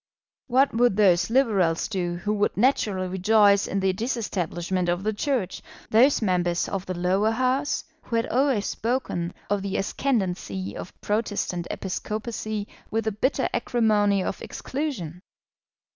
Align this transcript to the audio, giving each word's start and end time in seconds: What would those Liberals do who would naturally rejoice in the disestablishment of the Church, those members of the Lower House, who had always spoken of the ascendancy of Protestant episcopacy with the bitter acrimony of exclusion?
What 0.47 0.73
would 0.73 0.97
those 0.97 1.29
Liberals 1.29 1.87
do 1.87 2.15
who 2.15 2.33
would 2.33 2.57
naturally 2.57 3.07
rejoice 3.07 3.67
in 3.67 3.81
the 3.81 3.93
disestablishment 3.93 4.89
of 4.89 5.03
the 5.03 5.13
Church, 5.13 5.61
those 5.91 6.23
members 6.23 6.67
of 6.67 6.87
the 6.87 6.97
Lower 6.97 7.29
House, 7.29 7.83
who 8.01 8.15
had 8.15 8.25
always 8.25 8.65
spoken 8.65 9.31
of 9.47 9.61
the 9.61 9.77
ascendancy 9.77 10.75
of 10.75 10.99
Protestant 11.01 11.67
episcopacy 11.69 12.67
with 12.89 13.03
the 13.03 13.11
bitter 13.11 13.47
acrimony 13.53 14.23
of 14.23 14.41
exclusion? 14.41 15.21